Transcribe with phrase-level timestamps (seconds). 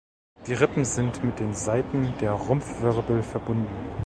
[0.47, 3.69] Die Rippen sind mit den Seiten der Rumpfwirbel verbunden.